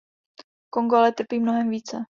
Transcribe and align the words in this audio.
Kongo 0.69 0.95
ale 0.97 1.11
trpí 1.11 1.39
mnohem 1.39 1.69
více. 1.69 2.05